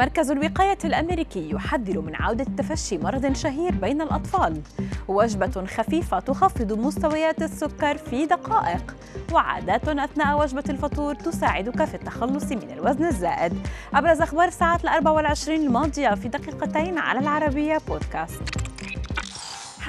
[0.00, 4.62] مركز الوقاية الأمريكي يحذر من عودة تفشي مرض شهير بين الأطفال.
[5.08, 8.96] وجبة خفيفة تخفض مستويات السكر في دقائق.
[9.32, 13.52] وعادات أثناء وجبة الفطور تساعدك في التخلص من الوزن الزائد.
[13.94, 18.59] أبرز أخبار الساعات الأربع والعشرين الماضية في دقيقتين على العربية بودكاست.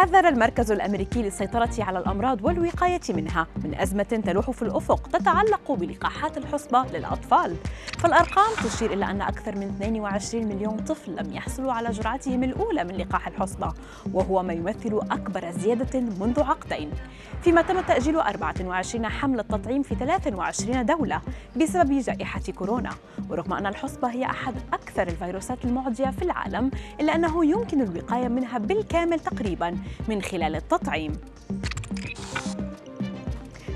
[0.00, 3.46] حذر المركز الأمريكي للسيطرة على الأمراض والوقاية منها.
[3.64, 7.56] من أزمة تلوح في الأفق تتعلق بلقاحات الحصبة للأطفال.
[7.98, 12.96] فالأرقام تشير إلى أن أكثر من 22 مليون طفل لم يحصلوا على جرعتهم الأولى من
[12.96, 13.72] لقاح الحصبة
[14.12, 16.90] وهو ما يمثل أكبر زيادة منذ عقدين.
[17.42, 21.20] فيما تم تأجيل 24 حمله تطعيم في 23 دولة
[21.56, 22.90] بسبب جائحة كورونا.
[23.30, 26.70] ورغم أن الحصبة هي أحد أكثر الفيروسات المعدية في العالم
[27.00, 29.76] إلا أنه يمكن الوقاية منها بالكامل تقريبا.
[30.08, 31.12] من خلال التطعيم.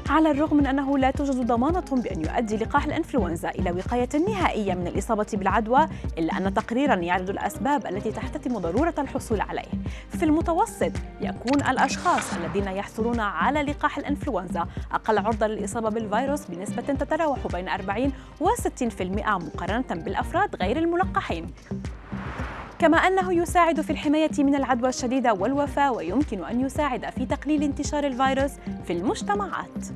[0.09, 4.87] على الرغم من أنه لا توجد ضمانة بأن يؤدي لقاح الإنفلونزا إلى وقاية نهائية من
[4.87, 5.89] الإصابة بالعدوى
[6.19, 9.69] إلا أن تقريرا يعرض الأسباب التي تحتتم ضرورة الحصول عليه.
[10.09, 17.47] في المتوسط يكون الأشخاص الذين يحصلون على لقاح الإنفلونزا أقل عرضة للإصابة بالفيروس بنسبة تتراوح
[17.53, 19.03] بين 40 و 60%
[19.39, 21.47] مقارنة بالأفراد غير الملقحين.
[22.79, 28.07] كما أنه يساعد في الحماية من العدوى الشديدة والوفاة ويمكن أن يساعد في تقليل انتشار
[28.07, 28.53] الفيروس
[28.85, 29.87] في المجتمعات.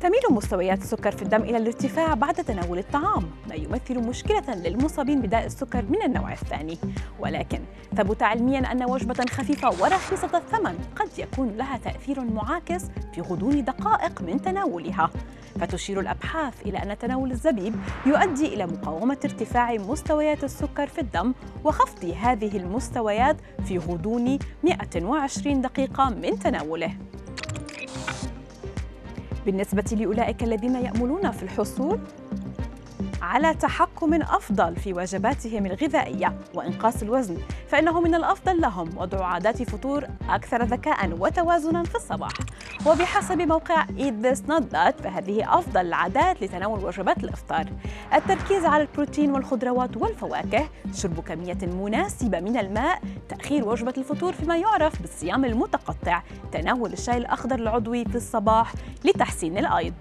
[0.00, 3.30] تميل مستويات السكر في الدم إلى الارتفاع بعد تناول الطعام.
[3.48, 6.78] ما يمثل مشكلة للمصابين بداء السكر من النوع الثاني.
[7.20, 7.60] ولكن
[7.96, 12.82] ثبت علميا أن وجبة خفيفة ورخيصة الثمن قد يكون لها تأثير معاكس
[13.14, 15.10] في غضون دقائق من تناولها.
[15.60, 17.74] فتشير الأبحاث إلى أن تناول الزبيب
[18.06, 26.10] يؤدي إلى مقاومة ارتفاع مستويات السكر في الدم وخفض هذه المستويات في غضون 120 دقيقة
[26.10, 26.94] من تناوله.
[29.46, 31.98] بالنسبة لأولئك الذين يأملون في الحصول
[33.22, 37.36] على تحكم أفضل في وجباتهم الغذائية وإنقاص الوزن
[37.68, 42.32] فإنه من الأفضل لهم وضع عادات فطور أكثر ذكاء وتوازنا في الصباح.
[42.86, 47.66] وبحسب موقع Eat This Not That فهذه أفضل العادات لتناول وجبات الإفطار.
[48.14, 55.02] التركيز على البروتين والخضروات والفواكه شرب كمية مناسبة من الماء تأخير وجبة الفطور فيما يعرف
[55.02, 56.22] بالصيام المتقطع
[56.52, 58.72] تناول الشاي الأخضر العضوي في الصباح
[59.04, 59.94] لتحسين الأيض.